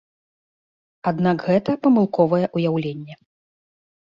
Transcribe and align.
Аднак 1.11 1.37
гэта 1.49 1.75
памылковае 1.83 2.43
ўяўленне. 2.59 3.15